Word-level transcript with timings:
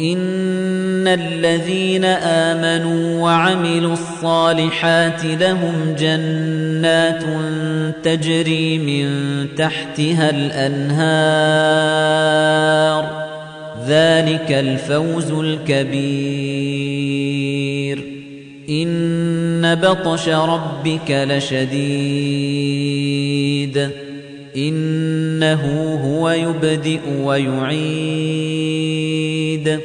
ان 0.00 1.08
الذين 1.08 2.04
امنوا 2.04 3.22
وعملوا 3.22 3.92
الصالحات 3.92 5.24
لهم 5.24 5.94
جنات 5.98 7.22
تجري 8.04 8.78
من 8.78 9.14
تحتها 9.56 10.30
الانهار 10.30 13.26
ذلك 13.88 14.46
الفوز 14.52 15.30
الكبير 15.30 18.02
ان 18.68 19.74
بطش 19.74 20.28
ربك 20.28 21.10
لشديد 21.10 23.90
انه 24.56 25.64
هو 26.04 26.30
يبدئ 26.30 26.98
ويعيد 27.24 29.19
الشديد 29.54 29.80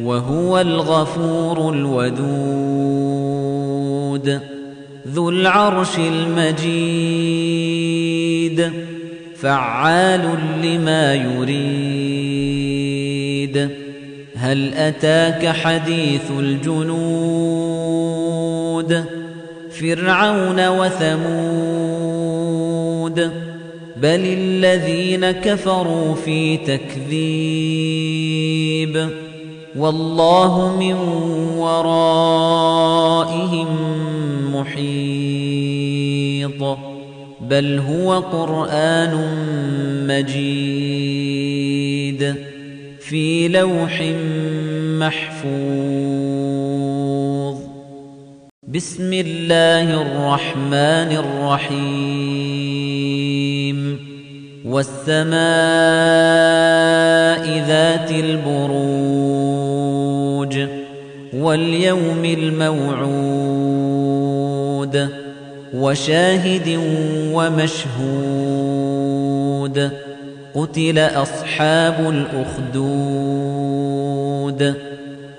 وهو 0.00 0.60
الغفور 0.60 1.74
الودود 1.74 4.40
ذو 5.08 5.28
العرش 5.30 5.98
المجيد 5.98 8.70
فعال 9.36 10.22
لما 10.62 11.14
يريد 11.14 13.68
هل 14.36 14.74
أتاك 14.74 15.46
حديث 15.46 16.22
الجنود 16.38 19.04
فرعون 19.70 20.68
وثمود 20.68 23.30
بل 24.02 24.20
الذين 24.38 25.30
كفروا 25.30 26.14
في 26.14 26.56
تكذيب 26.56 28.31
مُحِيطٌ 28.86 29.74
وَاللَّهُ 29.76 30.76
مِن 30.78 30.94
وَرَائِهِم 31.56 33.68
مُحِيطٌ 34.56 36.78
بَلْ 37.40 37.78
هُوَ 37.78 38.20
قُرْآنٌ 38.20 39.12
مَّجِيدٌ 40.08 42.34
فِي 43.00 43.48
لَوْحٍ 43.48 44.02
مَّحْفُوظٍ 45.02 47.56
بِسْمِ 48.68 49.12
اللَّهِ 49.12 49.86
الرَّحْمَنِ 50.04 51.16
الرَّحِيمِ 51.22 52.41
والسماء 54.64 57.62
ذات 57.66 58.10
البروج 58.10 60.58
واليوم 61.34 62.24
الموعود 62.24 65.08
وشاهد 65.76 66.78
ومشهود 67.34 69.90
قتل 70.54 70.98
أصحاب 70.98 72.00
الأخدود 72.74 74.74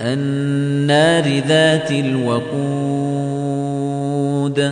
النار 0.02 1.42
ذات 1.48 1.92
الوقود 1.92 4.72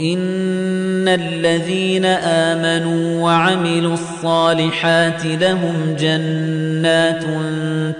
ان 0.00 1.08
الذين 1.08 2.04
امنوا 2.04 3.22
وعملوا 3.22 3.94
الصالحات 3.94 5.26
لهم 5.26 5.96
جنات 6.00 7.22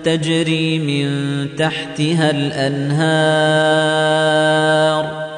تجري 0.05 0.79
من 0.79 1.11
تحتها 1.57 2.31
الانهار 2.31 5.31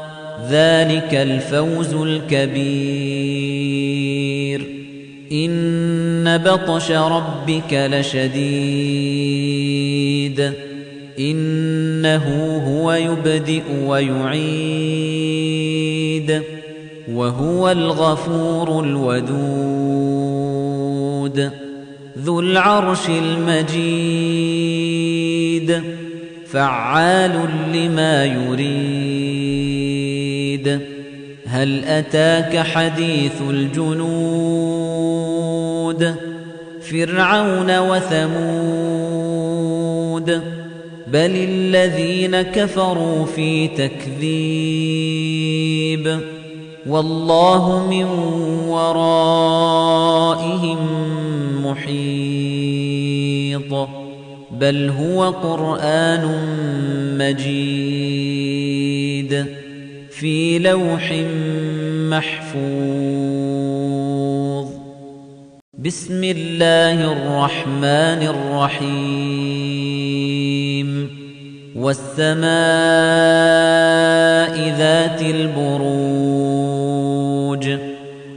ذلك 0.51 1.09
الفوز 1.15 1.95
الكبير 1.95 4.67
ان 5.33 6.39
بطش 6.39 6.91
ربك 6.91 7.73
لشديد 7.73 10.53
انه 11.19 12.25
هو 12.77 12.93
يبدئ 12.93 13.63
ويعيد 13.87 15.82
الشديد 16.19 16.43
وهو 17.11 17.71
الغفور 17.71 18.85
الودود 18.85 21.51
ذو 22.19 22.41
العرش 22.41 23.09
المجيد 23.09 25.83
فعال 26.47 27.33
لما 27.75 28.25
يريد 28.25 30.81
هل 31.47 31.85
أتاك 31.85 32.59
حديث 32.59 33.33
الجنود 33.51 36.15
فرعون 36.91 37.79
وثمود 37.79 40.43
بل 41.13 41.31
الذين 41.49 42.43
كفروا 42.43 43.27
في 43.27 43.69
تكذيب 43.69 45.32
مُصِيبٍ 46.07 46.87
وَاللَّهُ 46.87 47.87
مِن 47.91 48.05
وَرَائِهِم 48.69 50.79
مُحِيطٌ 51.67 53.89
بَلْ 54.51 54.89
هُوَ 54.91 55.31
قُرْآنٌ 55.31 56.25
مَّجِيدٌ 57.19 59.47
فِي 60.11 60.59
لَوْحٍ 60.59 61.13
مَّحْفُوظٍ 62.15 63.03
بِسْمِ 65.79 66.25
اللَّهِ 66.35 67.13
الرَّحْمَنِ 67.15 68.23
الرَّحِيمِ 68.27 69.72
والسماء 71.77 72.49
ذات 74.79 75.23
البروج 75.23 77.69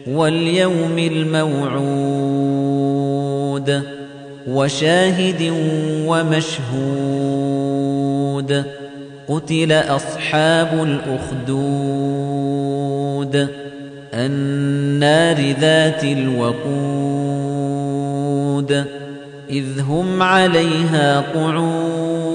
واليوم 0.07 0.97
الموعود 0.97 3.81
وشاهد 4.49 5.53
ومشهود 6.07 8.63
قتل 9.29 9.71
أصحاب 9.71 10.83
الأخدود 11.47 13.47
النار 14.13 15.53
ذات 15.59 16.03
الوقود 16.03 18.83
إذ 19.49 19.79
هم 19.81 20.21
عليها 20.21 21.23
قعود 21.35 22.34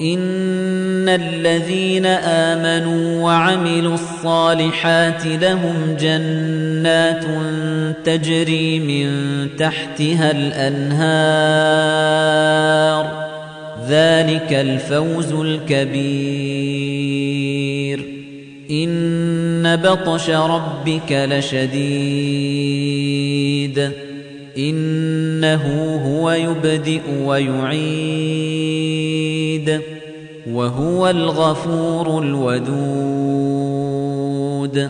ان 0.00 1.08
الذين 1.08 2.06
امنوا 2.06 3.22
وعملوا 3.24 3.94
الصالحات 3.94 5.26
لهم 5.26 5.96
جنات 6.00 7.24
تجري 8.04 8.78
من 8.80 9.10
تحتها 9.58 10.30
الانهار 10.30 13.30
ذلك 13.88 14.48
الفوز 14.52 15.32
الكبير 15.32 18.02
ان 18.70 19.76
بطش 19.84 20.30
ربك 20.30 21.10
لشديد 21.12 23.90
انه 24.58 25.66
هو 26.16 26.30
يبدئ 26.30 27.00
ويعيد 27.24 29.09
الشديد 29.56 29.80
وهو 30.50 31.10
الغفور 31.10 32.22
الودود 32.22 34.88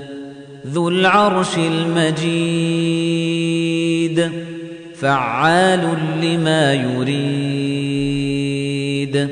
ذو 0.66 0.88
العرش 0.88 1.56
المجيد 1.58 4.30
فعال 4.94 5.80
لما 6.22 6.74
يريد 6.74 9.28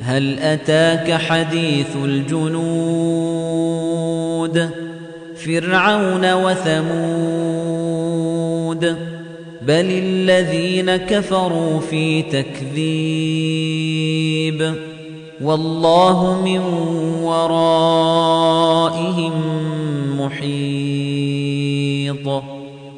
هل 0.00 0.38
أتاك 0.38 1.12
حديث 1.12 1.96
الجنود 2.04 4.70
فرعون 5.36 6.32
وثمود 6.34 8.96
بل 9.62 9.86
الذين 9.90 10.96
كفروا 10.96 11.80
في 11.80 12.22
تكذيب 12.22 14.74
والله 15.40 16.42
من 16.44 16.58
ورائهم 17.24 19.32
محيط 20.20 22.16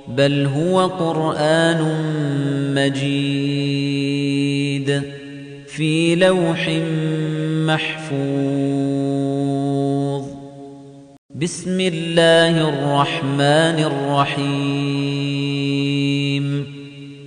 بل 0.09 0.47
هو 0.55 0.87
قرآن 0.87 1.81
مجيد 2.75 5.03
في 5.67 6.15
لوح 6.15 6.71
محفوظ 7.67 10.25
بسم 11.37 11.81
الله 11.81 12.69
الرحمن 12.69 13.85
الرحيم 14.41 15.38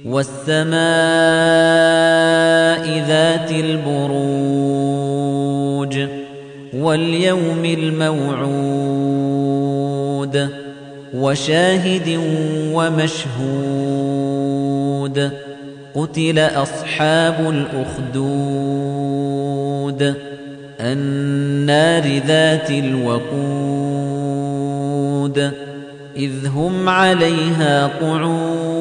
والسماء 0.06 0.76
ذات 3.08 3.52
البروج 3.52 6.08
واليوم 6.74 7.66
الموعود 7.66 10.50
وشاهد 11.16 12.20
ومشهود 12.74 15.32
قتل 15.96 16.40
أصحاب 16.40 17.50
الأخدود 18.14 20.14
النار 20.80 22.04
ذات 22.28 22.70
الوقود 22.72 25.52
إذ 26.18 26.48
هم 26.48 26.90
عليها 26.90 27.92
قعود 28.02 28.81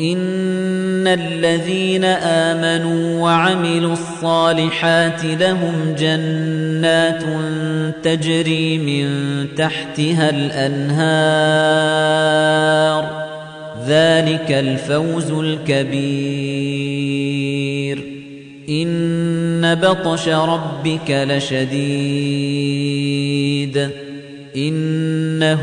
ان 0.00 1.06
الذين 1.06 2.04
امنوا 2.04 3.20
وعملوا 3.22 3.92
الصالحات 3.92 5.24
لهم 5.24 5.94
جنات 5.98 7.22
تجري 8.02 8.78
من 8.78 9.08
تحتها 9.56 10.30
الانهار 10.30 13.28
ذلك 13.86 14.46
الفوز 14.52 15.30
الكبير 15.30 18.02
ان 18.68 19.74
بطش 19.82 20.28
ربك 20.28 21.10
لشديد 21.10 23.90
انه 24.56 25.60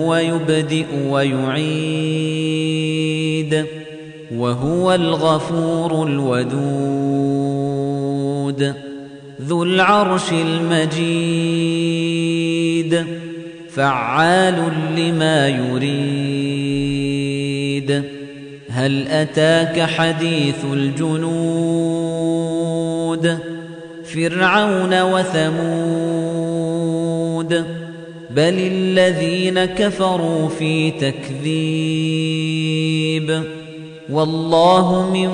هو 0.00 0.16
يبدئ 0.16 0.84
ويعيد 1.08 2.93
الشديد 3.40 3.66
وهو 4.34 4.94
الغفور 4.94 6.06
الودود 6.06 8.74
ذو 9.42 9.62
العرش 9.62 10.32
المجيد 10.32 13.06
فعال 13.70 14.72
لما 14.96 15.48
يريد 15.48 18.02
هل 18.70 19.08
أتاك 19.08 19.80
حديث 19.82 20.56
الجنود 20.72 23.38
فرعون 24.04 25.02
وثمود 25.02 27.64
بل 28.36 28.54
الذين 28.58 29.64
كفروا 29.64 30.48
في 30.48 30.90
تكذيب 30.90 33.42
والله 34.10 35.10
من 35.12 35.26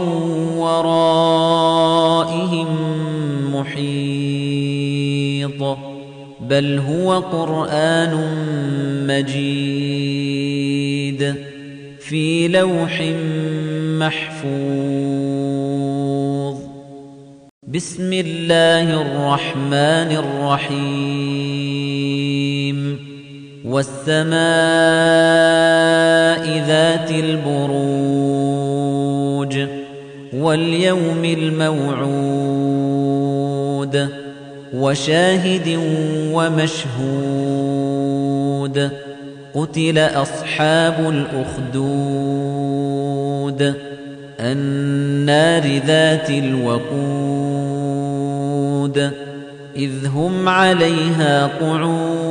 ورائهم 0.58 2.66
محيط 3.54 5.50
بل 6.40 6.78
هو 6.78 7.18
قرآن 7.20 8.12
مجيد 9.06 11.34
في 12.00 12.48
لوح 12.48 13.02
محفوظ 13.98 16.70
بسم 17.68 18.12
الله 18.12 19.02
الرحمن 19.02 20.10
الرحيم 20.72 22.49
والسماء 23.70 24.34
ذات 26.66 27.10
البروج 27.10 29.66
واليوم 30.36 31.24
الموعود 31.24 34.08
وشاهد 34.74 35.78
ومشهود 36.32 38.90
قتل 39.54 39.98
أصحاب 39.98 41.08
الأخدود 41.08 43.74
النار 44.40 45.62
ذات 45.86 46.30
الوقود 46.30 49.10
إذ 49.76 50.06
هم 50.06 50.48
عليها 50.48 51.50
قعود 51.60 52.30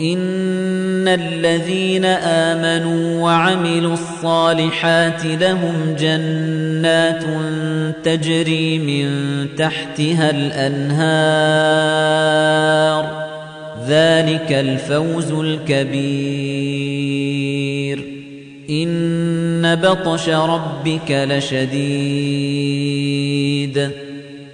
ان 0.00 1.08
الذين 1.08 2.04
امنوا 2.24 3.22
وعملوا 3.22 3.92
الصالحات 3.92 5.24
لهم 5.26 5.96
جنات 5.98 7.24
تجري 8.04 8.78
من 8.78 9.08
تحتها 9.58 10.30
الانهار 10.30 13.28
ذلك 13.88 14.46
الفوز 14.52 15.30
الكبير 15.32 18.04
ان 18.70 19.76
بطش 19.82 20.28
ربك 20.28 21.10
لشديد 21.10 23.88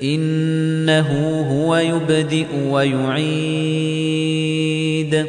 إِنَّهُ 0.02 1.10
هُوَ 1.50 1.76
يُبْدِئُ 1.76 2.46
وَيُعِيدُ 2.70 5.26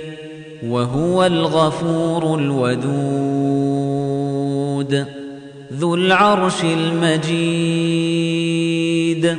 وَهُوَ 0.68 1.26
الْغَفُورُ 1.26 2.40
الْوَدُودُ 2.40 5.06
ذُو 5.80 5.96
الْعَرْشِ 5.96 6.64
الْمَجِيدُ 6.64 9.38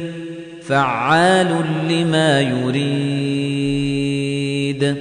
فَعَّالٌ 0.62 1.48
لِّمَا 1.90 2.40
يُرِيدُ 2.40 4.94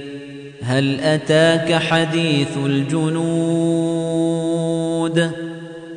هَلْ 0.62 1.00
أَتَاكَ 1.00 1.72
حَدِيثُ 1.74 2.48
الْجُنُودِ 2.66 5.30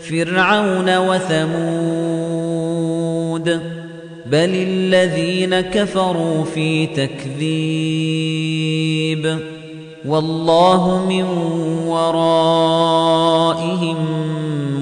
فِرْعَوْنَ 0.09 0.97
وَثَمُودَ 0.97 3.78
بل 4.31 4.49
الذين 4.55 5.59
كفروا 5.61 6.43
في 6.45 6.87
تكذيب 6.87 9.39
والله 10.05 11.05
من 11.09 11.23
ورائهم 11.87 13.95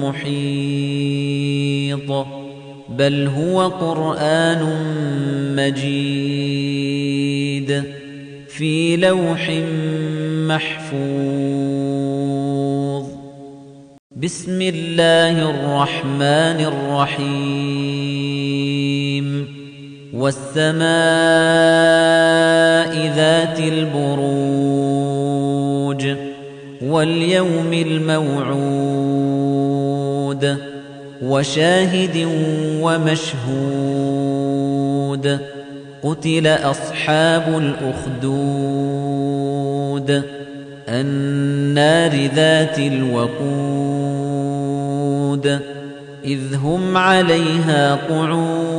محيط 0.04 2.26
بل 2.88 3.26
هو 3.26 3.68
قرآن 3.68 4.60
مجيد 5.56 7.82
في 8.48 8.96
لوح 8.96 9.50
محفوظ 10.46 13.18
بسم 14.16 14.62
الله 14.62 15.50
الرحمن 15.50 16.60
الرحيم 17.22 19.07
والسماء 20.12 20.86
ذات 23.16 23.60
البروج 23.60 26.16
واليوم 26.84 27.72
الموعود 27.72 30.56
وشاهد 31.22 32.26
ومشهود 32.82 35.38
قتل 36.02 36.46
أصحاب 36.46 37.58
الأخدود 38.22 40.22
النار 40.88 42.26
ذات 42.34 42.78
الوقود 42.78 45.58
إذ 46.24 46.54
هم 46.54 46.96
عليها 46.96 47.98
قعود 48.10 48.78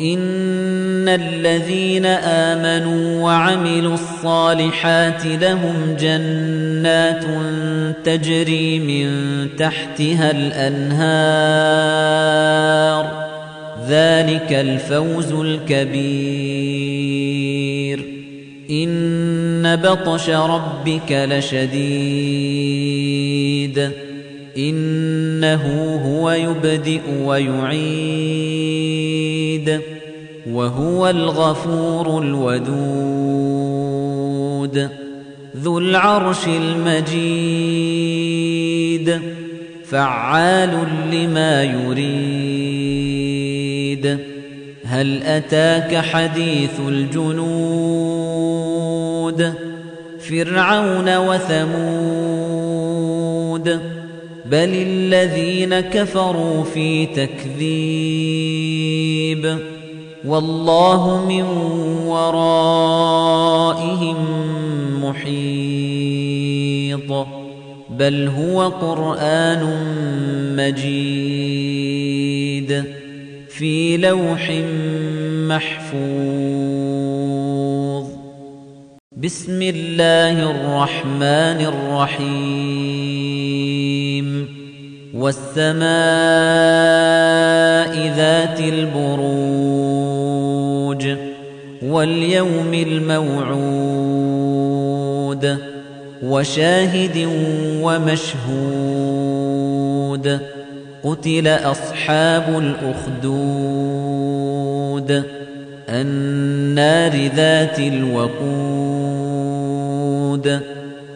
ان 0.00 1.08
الذين 1.08 2.06
امنوا 2.06 3.22
وعملوا 3.24 3.94
الصالحات 3.94 5.26
لهم 5.26 5.96
جنات 6.00 7.24
تجري 8.04 8.78
من 8.78 9.10
تحتها 9.58 10.30
الانهار 10.30 13.28
ذلك 13.88 14.48
الفوز 14.52 15.32
الكبير 15.32 18.04
ان 18.70 19.76
بطش 19.82 20.30
ربك 20.30 21.12
لشديد 21.12 23.90
انه 24.58 25.62
هو 26.22 26.30
يبدئ 26.30 27.00
ويعيد 27.24 28.87
حميد 29.64 29.80
وهو 30.50 31.08
الغفور 31.10 32.22
الودود 32.22 34.90
ذو 35.56 35.78
العرش 35.78 36.46
المجيد 36.46 39.20
فعال 39.84 40.78
لما 41.12 41.62
يريد 41.62 44.18
هل 44.84 45.22
أتاك 45.22 45.96
حديث 45.96 46.70
الجنود 46.88 49.52
فرعون 50.20 51.16
وثمود 51.16 53.88
بل 54.50 54.68
الذين 54.74 55.80
كفروا 55.80 56.64
في 56.64 57.06
تكذيب 57.06 59.58
والله 60.24 61.24
من 61.28 61.42
ورائهم 62.08 64.16
محيط 65.04 67.08
بل 67.90 68.28
هو 68.28 68.68
قرآن 68.68 69.60
مجيد 70.56 72.84
في 73.48 73.96
لوح 73.96 74.52
محفوظ 75.48 78.18
بسم 79.18 79.62
الله 79.62 80.50
الرحمن 80.50 81.60
الرحيم 82.22 82.97
الرجيم 84.18 84.46
والسماء 85.14 85.78
ذات 88.16 88.60
البروج 88.60 91.12
واليوم 91.82 92.74
الموعود 92.74 95.58
وشاهد 96.22 97.28
ومشهود 97.82 100.40
قتل 101.04 101.48
أصحاب 101.48 102.44
الأخدود 103.22 105.22
النار 105.88 107.12
ذات 107.36 107.78
الوقود 107.78 110.60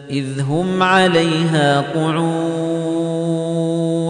إذ 0.09 0.39
هم 0.41 0.83
عليها 0.83 1.85
قعود 1.95 2.92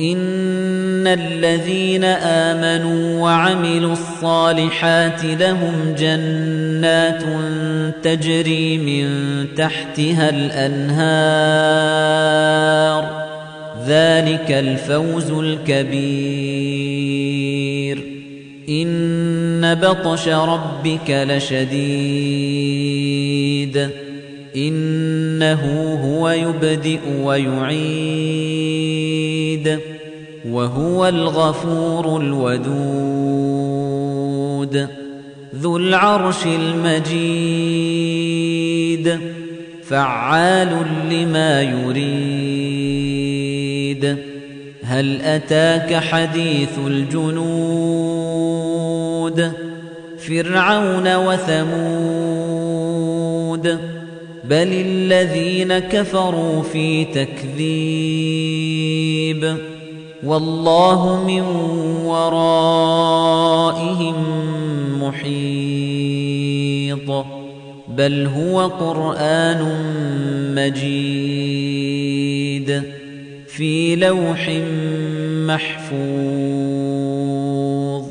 ان 0.00 1.06
الذين 1.06 2.04
امنوا 2.04 3.22
وعملوا 3.22 3.92
الصالحات 3.92 5.24
لهم 5.24 5.94
جنات 5.98 7.22
تجري 8.02 8.78
من 8.78 9.08
تحتها 9.56 10.30
الانهار 10.30 13.26
ذلك 13.86 14.46
الفوز 14.52 15.30
الكبير 15.30 18.02
ان 18.68 19.74
بطش 19.82 20.28
ربك 20.28 21.10
لشديد 21.10 23.90
انه 24.56 25.60
هو 26.20 26.28
يبدئ 26.30 26.98
ويعيد 27.22 29.15
الحميد 29.64 29.78
وهو 30.50 31.08
الغفور 31.08 32.20
الودود 32.20 34.88
ذو 35.56 35.76
العرش 35.76 36.46
المجيد 36.46 39.18
فعال 39.84 40.76
لما 41.10 41.62
يريد 41.62 44.16
هل 44.84 45.20
أتاك 45.22 45.94
حديث 45.94 46.70
الجنود 46.86 49.52
فرعون 50.18 51.16
وثمود 51.16 53.78
بل 54.44 54.68
الذين 54.72 55.78
كفروا 55.78 56.62
في 56.62 57.04
تكذيب 57.04 58.75
وَاللَّهُ 60.24 61.24
مِن 61.26 61.42
وَرَائِهِم 62.06 64.14
مُحِيطٌ 65.02 67.24
بَلْ 67.98 68.26
هُوَ 68.26 68.66
قُرْآنٌ 68.68 69.60
مَّجِيدٌ 70.56 72.82
فِي 73.46 73.96
لَوْحٍ 73.96 74.50
مَّحْفُوظٍ 75.50 78.04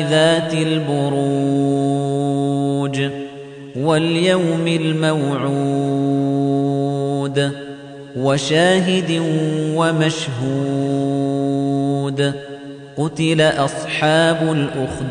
ذات 0.09 0.53
البروج 0.53 3.01
واليوم 3.79 4.67
الموعود 4.67 7.51
وشاهد 8.17 9.21
ومشهود 9.75 12.33
قتل 12.97 13.41
أصحاب 13.41 14.55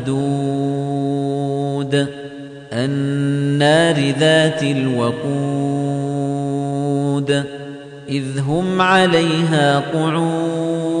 الأخدود 0.07 2.07
النار 2.73 3.95
ذات 4.19 4.63
الوقود 4.63 7.43
إذ 8.09 8.39
هم 8.39 8.81
عليها 8.81 9.83
قعود 9.93 11.00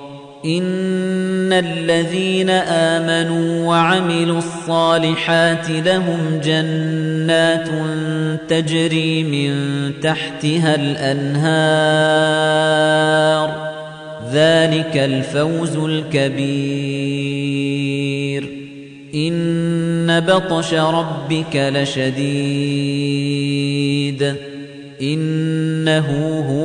ان 0.45 1.53
الذين 1.53 2.49
امنوا 2.49 3.67
وعملوا 3.67 4.37
الصالحات 4.37 5.69
لهم 5.69 6.39
جنات 6.43 7.67
تجري 8.49 9.23
من 9.23 9.53
تحتها 10.01 10.75
الانهار 10.75 13.71
ذلك 14.33 14.91
الفوز 14.97 15.77
الكبير 15.77 18.49
ان 19.15 20.19
بطش 20.27 20.73
ربك 20.73 21.55
لشديد 21.55 24.35
انه 25.01 26.05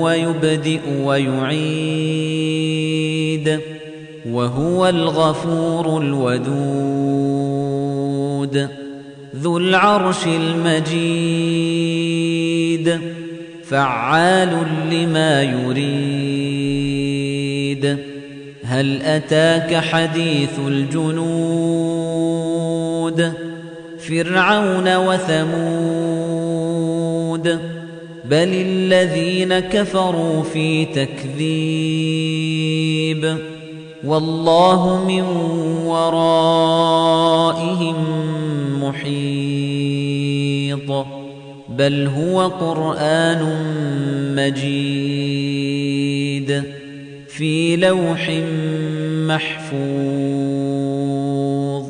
هو 0.02 0.10
يبدئ 0.10 0.78
ويعيد 1.04 2.85
الحميد 3.36 3.60
وهو 4.30 4.88
الغفور 4.88 6.02
الودود 6.02 8.68
ذو 9.36 9.58
العرش 9.58 10.26
المجيد 10.26 13.00
فعال 13.64 14.56
لما 14.90 15.42
يريد 15.42 17.98
هل 18.64 19.02
أتاك 19.02 19.74
حديث 19.76 20.50
الجنود 20.66 23.32
فرعون 23.98 24.96
وثمود 24.96 27.58
بل 28.30 28.48
الذين 28.54 29.58
كفروا 29.58 30.42
في 30.42 30.84
تكذيب 30.84 33.36
والله 34.04 35.04
من 35.08 35.20
ورائهم 35.86 37.94
محيط 38.82 41.06
بل 41.68 42.06
هو 42.06 42.48
قرآن 42.48 43.42
مجيد 44.36 46.62
في 47.28 47.76
لوح 47.76 48.30
محفوظ 49.26 51.86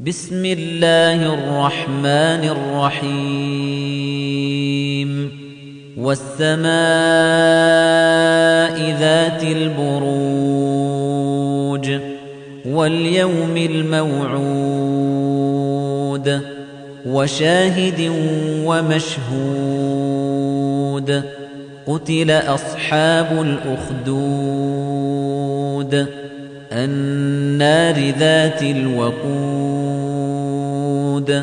بسم 0.00 0.44
الله 0.44 1.34
الرحمن 1.34 2.44
الرحيم 3.04 3.99
والسماء 5.96 6.68
ذات 9.00 9.42
البروج 9.44 11.90
واليوم 12.66 13.56
الموعود 13.56 16.40
وشاهد 17.06 18.10
ومشهود 18.66 21.22
قتل 21.86 22.30
أصحاب 22.30 23.44
الأخدود 24.06 26.06
النار 26.72 27.94
ذات 28.18 28.62
الوقود 28.62 31.42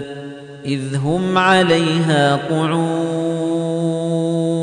إذ 0.66 0.96
هم 0.96 1.38
عليها 1.38 2.36
قعود 2.50 3.27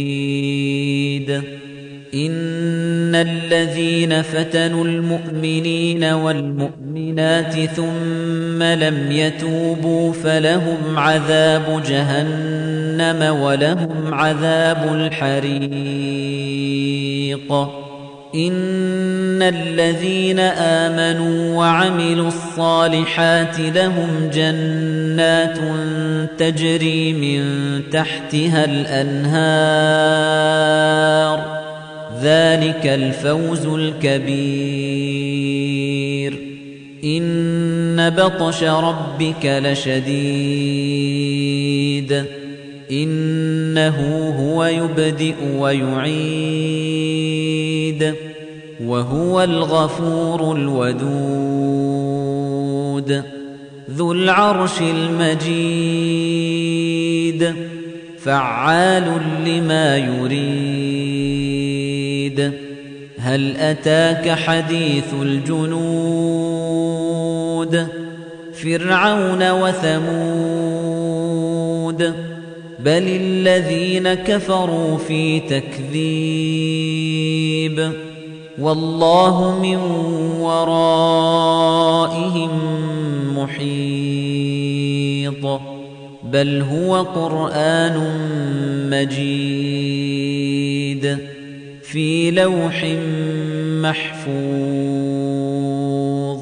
شديد 0.00 1.30
ان 2.14 3.14
الذين 3.14 4.22
فتنوا 4.22 4.84
المؤمنين 4.84 6.04
والمؤمنات 6.04 7.52
ثم 7.54 8.62
لم 8.62 9.12
يتوبوا 9.12 10.12
فلهم 10.12 10.98
عذاب 10.98 11.82
جهنم 11.88 13.36
ولهم 13.40 14.14
عذاب 14.14 14.88
الحريق 14.94 17.52
ان 18.34 19.42
الذين 19.42 20.38
امنوا 20.38 21.56
وعملوا 21.56 22.28
الصالحات 22.28 23.58
لهم 23.60 24.30
جنات 24.34 25.58
تجري 26.38 27.12
من 27.12 27.42
تحتها 27.92 28.64
الانهار 28.64 31.60
ذلك 32.22 32.80
الفوز 32.86 33.66
الكبير 33.66 36.38
ان 37.04 38.10
بطش 38.10 38.62
ربك 38.64 39.60
لشديد 39.64 42.24
انه 42.92 43.96
هو 44.38 44.64
يبدئ 44.64 45.34
ويعيد 45.58 47.49
الحميد 47.90 48.14
وهو 48.84 49.42
الغفور 49.44 50.56
الودود 50.56 53.22
ذو 53.90 54.12
العرش 54.12 54.80
المجيد 54.80 57.54
فعال 58.18 59.12
لما 59.46 59.96
يريد 59.96 62.52
هل 63.18 63.56
أتاك 63.56 64.30
حديث 64.30 65.04
الجنود 65.22 67.86
فرعون 68.54 69.50
وثمود 69.50 72.29
بل 72.84 73.02
الذين 73.08 74.14
كفروا 74.14 74.98
في 74.98 75.40
تكذيب 75.40 77.92
والله 78.58 79.58
من 79.62 79.76
ورائهم 80.40 82.50
محيط 83.38 85.60
بل 86.32 86.60
هو 86.60 87.02
قرآن 87.02 87.96
مجيد 88.90 91.18
في 91.82 92.30
لوح 92.30 92.86
محفوظ 93.88 96.40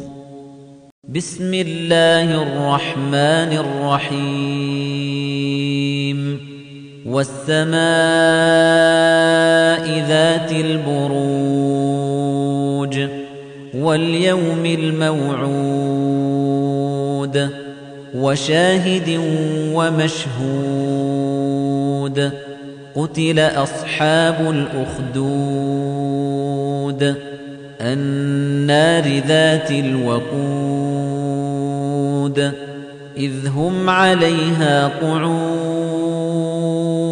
بسم 1.09 1.55
الله 1.55 2.43
الرحمن 2.43 3.53
الرحيم 4.15 5.18
والسماء 7.07 7.77
ذات 10.09 10.53
البروج 10.53 12.99
واليوم 13.75 14.67
الموعود 14.67 17.49
وشاهد 18.17 19.21
ومشهود 19.75 22.31
قتل 22.97 23.39
أصحاب 23.39 24.51
الأخدود 25.15 27.15
النار 27.81 29.03
ذات 29.27 29.71
الوقود 29.71 32.53
إذ 33.17 33.47
هم 33.49 33.91
عليها 33.91 34.91
قعود 35.03 36.08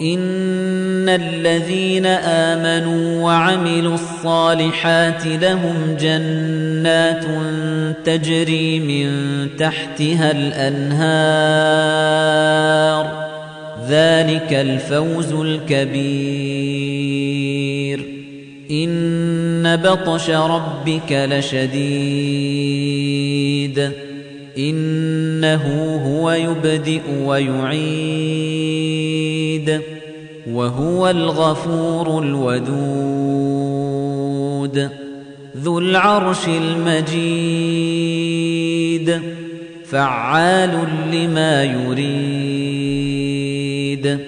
ان 0.00 1.08
الذين 1.08 2.06
امنوا 2.06 3.22
وعملوا 3.24 3.94
الصالحات 3.94 5.26
لهم 5.26 5.96
جنات 6.00 7.24
تجري 8.04 8.80
من 8.80 9.10
تحتها 9.58 10.30
الانهار 10.30 13.26
ذلك 13.88 14.48
الفوز 14.54 15.32
الكبير 15.32 18.04
ان 18.70 19.76
بطش 19.76 20.30
ربك 20.30 21.26
لشديد 21.30 23.90
إِنَّهُ 24.58 25.64
هُوَ 25.96 26.30
يُبْدِئُ 26.30 27.00
وَيُعِيدُ 27.24 29.80
وَهُوَ 30.52 31.10
الْغَفُورُ 31.10 32.22
الْوَدُودُ 32.22 34.90
ذُو 35.62 35.78
الْعَرْشِ 35.78 36.46
الْمَجِيدُ 36.48 39.20
فَعَّالٌ 39.84 40.84
لِّمَا 41.12 41.64
يُرِيدُ 41.64 44.18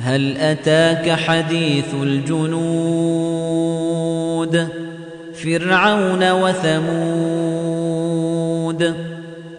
هَلْ 0.00 0.36
أَتَاكَ 0.36 1.10
حَدِيثُ 1.10 1.94
الْجُنُودِ 2.02 4.68
فِرْعَوْنَ 5.34 6.30
وَثَمُودَ 6.32 9.09